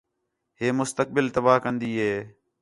ہِے 0.59 0.67
مستقبل 0.79 1.25
تباہ 1.35 1.57
کندی 1.63 1.91
ہِے 2.01 2.13